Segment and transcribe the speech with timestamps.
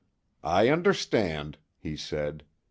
[0.43, 2.43] "I understand," he said.